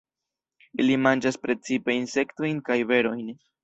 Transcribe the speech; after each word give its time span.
Ili 0.85 0.95
manĝas 1.09 1.39
precipe 1.45 2.01
insektojn 2.01 2.67
kaj 2.69 2.83
berojn. 2.95 3.35